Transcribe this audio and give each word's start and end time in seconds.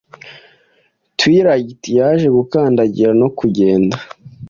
twilight 1.17 1.81
yaje 1.97 2.27
gukandagira 2.37 3.11
no 3.21 3.27
kugenda 3.37 3.97